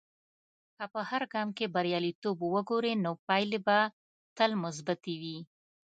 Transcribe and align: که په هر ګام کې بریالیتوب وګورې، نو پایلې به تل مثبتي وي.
که 0.77 0.85
په 0.93 1.01
هر 1.09 1.21
ګام 1.33 1.49
کې 1.57 1.73
بریالیتوب 1.75 2.37
وګورې، 2.53 2.93
نو 3.03 3.11
پایلې 3.27 3.59
به 3.65 3.77
تل 4.37 4.51
مثبتي 4.63 5.15
وي. 5.21 5.37